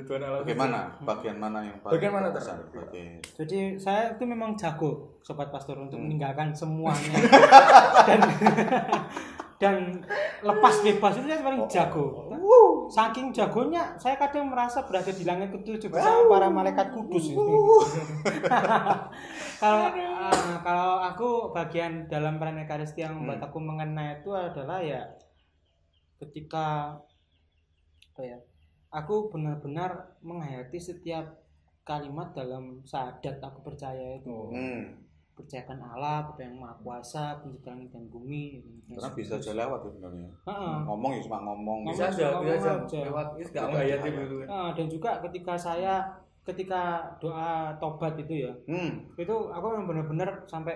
[0.05, 0.45] Tuhan Allah.
[0.45, 0.79] Bagaimana?
[1.01, 2.29] Bagian mana yang paling Bagian mana?
[2.29, 3.05] Oke.
[3.41, 6.13] jadi saya itu memang jago sobat pastor untuk Hmm.
[6.13, 7.25] meninggalkan semuanya
[8.09, 8.21] dan
[9.63, 10.03] dan
[10.43, 12.05] lepas bebas itu saya Oh, paling jago
[12.91, 17.31] saking jagonya saya kadang merasa berada di langit ketujuh bersama para malaikat kudus
[19.63, 23.47] kalau ah, kalau aku bagian dalam peran Ekaristi yang membuat Hmm.
[23.49, 25.07] aku mengena itu adalah ya
[26.19, 26.99] ketika
[28.13, 28.39] apa ya
[28.91, 31.39] aku benar-benar menghayati setiap
[31.83, 34.51] kalimat dalam syahadat aku percaya itu Oh.
[34.51, 35.02] Hmm.
[35.33, 38.61] Percayakan Allah, percaya yang maha kuasa, pencipta langit dan bumi.
[38.87, 40.29] Karena bisa aja lewat ya sebenarnya.
[40.45, 40.75] Heeh.
[40.85, 41.79] Ngomong ya cuma ngomong.
[41.89, 42.99] Bisa Ngomong aja, bisa aja.
[43.09, 44.23] Lewat itu menghayati percaya.
[44.23, 44.47] gitu kan.
[44.47, 45.95] Nah, dan juga ketika saya
[46.43, 46.83] ketika
[47.17, 49.07] doa tobat itu ya, Hmm.
[49.15, 50.75] itu aku memang benar-benar sampai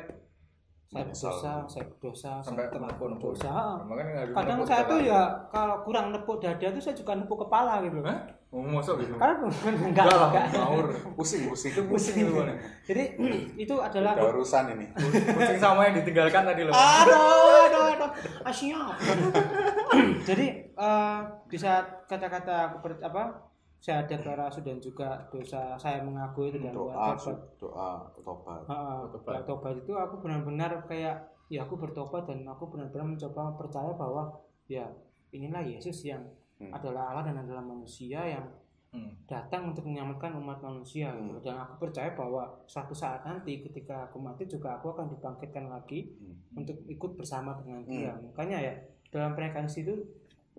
[0.87, 3.51] saya berdosa, saya berdosa, Sampai berdosa.
[3.83, 7.83] Nggak bisa Kadang saya tuh ya kalau kurang nepuk dada tuh saya juga nepuk kepala
[7.83, 7.99] gitu.
[8.07, 8.23] Hah?
[8.55, 9.13] Oh, masuk gitu.
[9.19, 10.47] Karena enggak Enggak lah, enggak.
[10.55, 10.87] ngawur.
[11.19, 11.75] Pusing, pusing.
[11.75, 12.57] Itu pusing itu kan.
[12.87, 13.03] Jadi
[13.67, 14.87] itu adalah Udah urusan ini.
[15.35, 16.73] Pusing sama yang ditinggalkan tadi loh.
[16.73, 18.11] aduh aduh aduh
[18.47, 18.79] asyik
[20.29, 23.45] jadi eh, di saat kata-kata aku ber- apa
[23.77, 28.61] saya ada rasul dan juga dosa saya mengaku itu dan Doa, tobat doa, tobat.
[28.67, 29.27] Heeh, Tobat.
[29.27, 34.33] doa tobat itu aku benar-benar kayak ya aku bertobat dan aku benar-benar mencoba percaya bahwa
[34.67, 34.87] ya
[35.31, 36.25] inilah Yesus yang
[36.57, 36.73] Hmm.
[36.73, 38.47] adalah Allah dan adalah manusia yang
[38.87, 39.12] Hmm.
[39.29, 41.37] datang untuk menyelamatkan umat manusia gitu.
[41.37, 41.45] Hmm.
[41.45, 46.16] dan aku percaya bahwa suatu saat nanti ketika aku mati juga aku akan dibangkitkan lagi
[46.16, 46.57] Hmm.
[46.57, 48.75] untuk ikut bersama dengan dia makanya ya
[49.11, 50.01] dalam pernikahan itu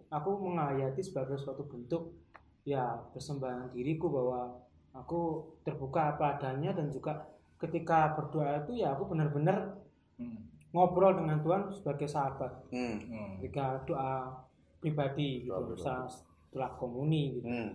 [0.07, 2.13] aku menghayati sebagai suatu bentuk
[2.61, 4.53] ya persembahan diriku bahwa
[4.91, 5.19] aku
[5.63, 7.25] terbuka apa adanya dan juga
[7.57, 9.81] ketika berdoa itu ya aku benar-benar
[10.15, 10.45] Hmm.
[10.69, 13.01] ngobrol dengan Tuhan sebagai sahabat Hmm.
[13.01, 13.29] Hmm.
[13.39, 14.45] ketika doa
[14.79, 15.77] pribadi gitu pribadi.
[15.77, 17.71] setelah, setelah komuni gitu Hmm.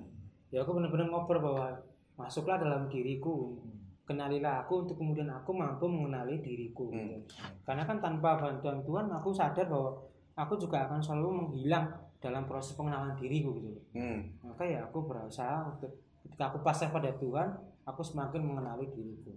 [0.48, 1.66] ya aku benar-benar ngobrol bahwa
[2.14, 3.56] masuklah dalam diriku
[4.02, 7.18] kenalilah aku untuk kemudian aku mampu mengenali diriku gitu.
[7.62, 9.96] karena kan tanpa bantuan Tuhan aku sadar bahwa
[10.34, 11.86] aku juga akan selalu menghilang
[12.18, 14.30] dalam proses pengenalan diriku gitu Hmm.
[14.42, 15.90] maka ya aku berusaha untuk
[16.22, 17.48] ketika aku pasrah pada Tuhan
[17.82, 19.32] aku semakin mengenali diriku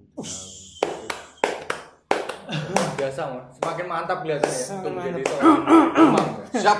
[2.95, 3.21] Biasa.
[3.51, 4.63] Semakin mantap kelihatannya ya.
[4.63, 5.59] Semakin Untuk menjadi seorang
[5.97, 6.27] imam.
[6.61, 6.79] Siap.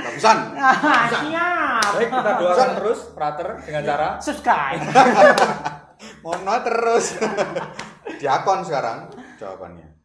[0.00, 0.38] Bagusan.
[1.10, 4.80] siap Baik, kita doakan terus Prater dengan cara subscribe
[6.24, 7.20] Mono terus.
[8.20, 9.99] Diakon sekarang jawabannya.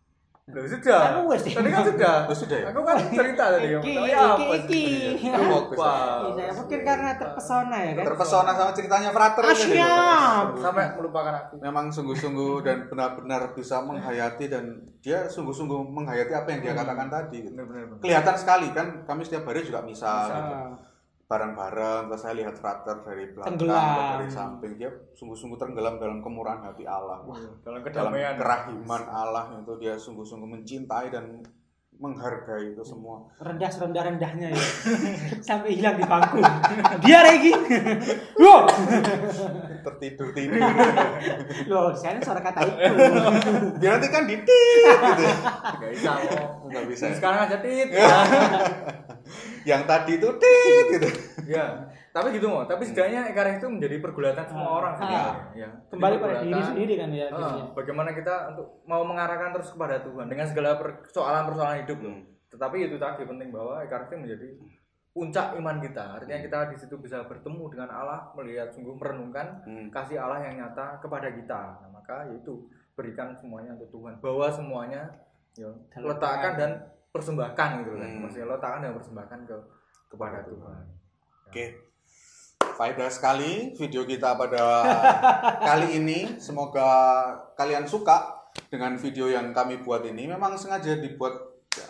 [0.46, 1.02] Loh, sudah.
[1.02, 1.42] Kan wes.
[1.42, 2.16] Tadi kan sudah.
[2.30, 2.66] Oh, sudah ya?
[2.70, 3.66] Aku kan cerita tadi.
[3.66, 4.84] Iki, Tapi iki, apa iki.
[5.18, 5.26] sih?
[5.26, 5.82] Itu fokus ya.
[5.82, 6.22] Wah.
[6.38, 9.66] saya pikir karena terpesona ya kan Terpesona sama ceritanya Frater Ah, ini.
[9.74, 10.46] siap.
[10.62, 11.54] Sampai melupakan aku.
[11.58, 14.66] Memang sungguh-sungguh dan benar-benar bisa menghayati dan
[15.02, 17.38] dia sungguh-sungguh menghayati apa yang dia katakan tadi.
[17.42, 17.58] gitu.
[17.58, 17.98] Benar-benar.
[17.98, 20.38] Kelihatan sekali kan kami setiap hari juga misal Misal.
[20.38, 20.58] gitu.
[21.26, 26.86] Bareng-bareng terus saya lihat Frater dari belakang dari samping dia sungguh-sungguh tenggelam dalam kemurahan hati
[26.86, 27.26] Allah.
[27.26, 27.34] Wah,
[27.66, 28.38] Dalam dalam kedamaian.
[28.38, 31.42] kerahiman Allah itu dia sungguh-sungguh mencintai dan
[31.96, 33.24] menghargai itu semua.
[33.40, 34.64] rendah serendah rendahnya ya
[35.48, 36.44] sampai hilang di bangku
[37.02, 37.52] dia Regi
[38.44, 38.68] loh
[39.86, 40.58] Tertidur tidur.
[41.72, 42.84] loh saya suara kata itu
[43.78, 45.24] Biar nanti kan ditit gitu.
[45.24, 45.36] ya.
[45.78, 46.66] Gak bisa mau.
[46.66, 47.04] Nggak bisa.
[47.06, 47.14] ya.
[47.14, 47.90] Sekarang aja tit.
[49.62, 51.10] Yang tadi itu tit gitu.
[51.46, 51.66] Ya.
[52.16, 52.64] Tapi gitu mau.
[52.64, 54.76] Tapi setidaknya Ekaris itu menjadi pergulatan semua Ah.
[54.80, 54.92] orang.
[54.92, 54.98] Ah.
[54.98, 55.36] sebenarnya.
[55.54, 55.70] Ya.
[55.92, 60.32] kembali pada diri sendiri kan ya Ah, bagaimana kita untuk mau mengarahkan terus kepada Tuhan
[60.32, 62.16] dengan segala persoalan-persoalan hidup loh.
[62.16, 62.24] Hmm.
[62.48, 64.48] Tetapi itu tadi penting bahwa Ekaris itu menjadi
[65.12, 66.04] puncak iman kita.
[66.16, 69.88] Artinya kita di situ bisa bertemu dengan Allah, melihat sungguh merenungkan Hmm.
[69.92, 71.84] kasih Allah yang nyata kepada kita.
[71.84, 74.24] Nah, maka itu berikan semuanya untuk Tuhan.
[74.24, 75.04] Bawa semuanya
[75.54, 76.72] ya, letakkan dan
[77.12, 78.08] persembahkan gitu kan.
[78.08, 78.20] Hmm.
[78.24, 79.56] Maksudnya letakkan dan persembahkan ke
[80.08, 80.84] kepada Tuhan.
[81.48, 81.66] Oke.
[82.76, 84.64] Faedah sekali video kita pada
[85.64, 86.36] kali ini.
[86.36, 86.84] Semoga
[87.56, 90.28] kalian suka dengan video yang kami buat ini.
[90.28, 91.40] Memang sengaja dibuat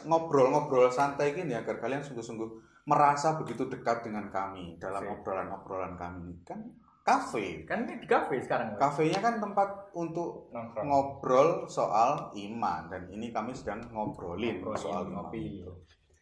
[0.06, 2.50] ngobrol-ngobrol santai gini agar kalian sungguh-sungguh
[2.86, 6.38] merasa begitu dekat dengan kami dalam obrolan-obrolan kami.
[6.46, 6.70] Kan
[7.02, 7.66] kafe.
[7.66, 8.78] Kan ini di kafe sekarang.
[8.78, 10.86] Kafenya kan tempat untuk Nongkrong.
[10.86, 15.66] ngobrol soal iman dan ini kami sedang ngobrolin Ngobrolin, soal ngopi.
[15.66, 15.74] iman.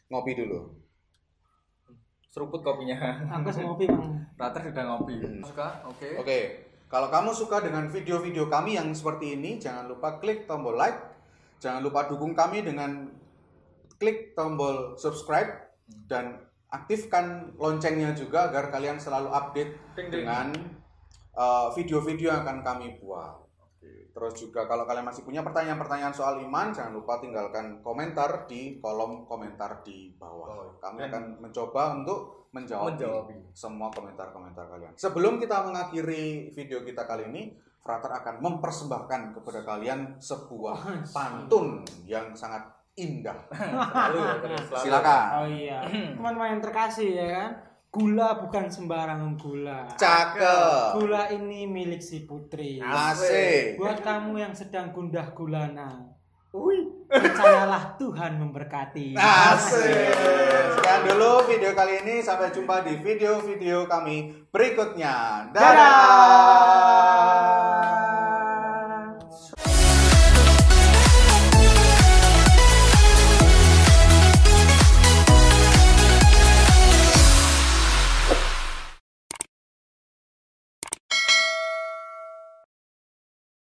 [0.08, 0.83] Ngopi dulu.
[2.34, 2.98] Seruput kopinya.
[3.30, 4.18] Aku ngopi mang.
[4.42, 5.22] Rater sudah ngopi.
[5.22, 5.46] Hmm.
[5.46, 5.86] Suka?
[5.86, 6.18] Oke.
[6.18, 6.40] Oke,
[6.90, 10.98] kalau kamu suka dengan video-video kami yang seperti ini, jangan lupa klik tombol like.
[11.62, 13.06] Jangan lupa dukung kami dengan
[14.02, 15.78] klik tombol subscribe
[16.10, 16.42] dan
[16.74, 20.26] aktifkan loncengnya juga agar kalian selalu update Ding, ding.
[20.26, 20.50] dengan
[21.38, 23.43] uh, video-video yang akan kami buat.
[24.14, 29.26] Terus juga kalau kalian masih punya pertanyaan-pertanyaan soal iman, jangan lupa tinggalkan komentar di kolom
[29.26, 30.48] komentar di bawah.
[30.54, 32.20] Oh, Kami dan- akan mencoba untuk
[32.54, 33.26] menjawab Menjawab.
[33.58, 34.94] semua komentar-komentar kalian.
[34.94, 42.32] Sebelum kita mengakhiri video kita kali ini, Frater akan mempersembahkan kepada kalian sebuah pantun yang
[42.38, 42.62] sangat
[42.94, 43.36] indah.
[43.52, 44.84] Selalu ya, terus, selalu.
[44.86, 45.26] Silakan.
[45.34, 45.78] Oh iya,
[46.16, 47.50] teman-teman yang terkasih ya kan.
[47.94, 49.86] Gula bukan sembarang gula.
[49.94, 50.98] Cakep.
[50.98, 52.82] Gula ini milik si putri.
[52.82, 53.78] Asik.
[53.78, 56.02] Buat kamu yang sedang gundah gulana,
[56.58, 56.90] Wih.
[57.06, 59.14] percayalah Tuhan memberkati.
[59.14, 60.10] Asik.
[60.74, 62.26] Sekian dulu video kali ini.
[62.26, 65.46] Sampai jumpa di video-video kami berikutnya.
[65.54, 65.54] Dadah.
[65.54, 67.83] Dadah.